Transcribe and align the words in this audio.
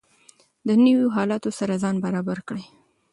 د 0.67 0.69
نویو 0.83 1.07
حالاتو 1.15 1.49
سره 1.59 1.73
ځان 1.83 1.95
برابر 2.05 2.37
کړئ. 2.47 2.65